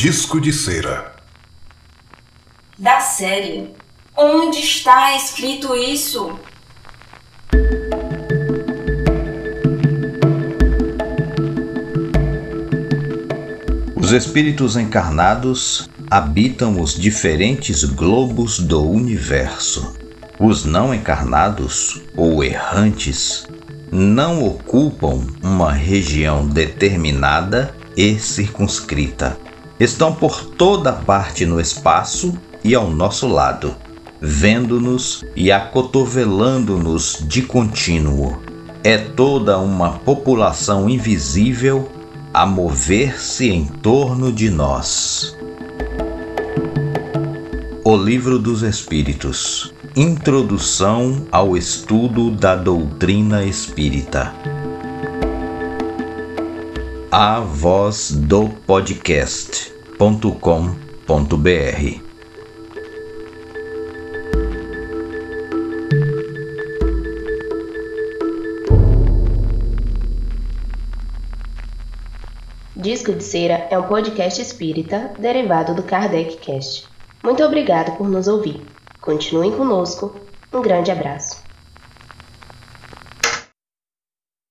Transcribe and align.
Disco 0.00 0.40
de 0.40 0.50
cera. 0.50 1.12
Da 2.78 3.00
série. 3.00 3.68
Onde 4.16 4.58
está 4.60 5.14
escrito 5.14 5.76
isso? 5.76 6.40
Os 13.94 14.12
espíritos 14.12 14.74
encarnados 14.78 15.90
habitam 16.10 16.80
os 16.80 16.98
diferentes 16.98 17.84
globos 17.84 18.58
do 18.58 18.82
universo. 18.82 19.94
Os 20.38 20.64
não 20.64 20.94
encarnados 20.94 22.00
ou 22.16 22.42
errantes 22.42 23.46
não 23.92 24.42
ocupam 24.46 25.26
uma 25.42 25.72
região 25.74 26.48
determinada 26.48 27.76
e 27.94 28.18
circunscrita 28.18 29.38
estão 29.80 30.14
por 30.14 30.44
toda 30.44 30.92
parte 30.92 31.46
no 31.46 31.58
espaço 31.58 32.38
e 32.62 32.74
ao 32.74 32.88
nosso 32.90 33.26
lado, 33.26 33.74
vendo-nos 34.20 35.24
e 35.34 35.50
acotovelando-nos 35.50 37.24
de 37.26 37.40
contínuo. 37.40 38.38
É 38.84 38.98
toda 38.98 39.58
uma 39.58 39.92
população 40.00 40.88
invisível 40.88 41.88
a 42.32 42.44
mover-se 42.44 43.48
em 43.50 43.64
torno 43.64 44.30
de 44.30 44.50
nós. 44.50 45.34
O 47.82 47.96
Livro 47.96 48.38
dos 48.38 48.62
Espíritos 48.62 49.72
Introdução 49.96 51.26
ao 51.32 51.56
estudo 51.56 52.30
da 52.30 52.54
doutrina 52.54 53.44
espírita 53.44 54.32
a 57.12 57.40
voz 57.40 58.12
do 58.12 58.48
podcast.com.br. 58.48 60.32
Disco 72.76 73.12
de 73.16 73.24
Cera 73.24 73.54
é 73.68 73.76
um 73.76 73.82
podcast 73.88 74.40
espírita 74.40 75.10
derivado 75.18 75.74
do 75.74 75.82
Kardec 75.82 76.36
Cast. 76.36 76.86
Muito 77.24 77.42
obrigado 77.42 77.96
por 77.98 78.08
nos 78.08 78.28
ouvir. 78.28 78.60
Continuem 79.00 79.50
conosco. 79.50 80.14
Um 80.52 80.62
grande 80.62 80.92
abraço. 80.92 81.49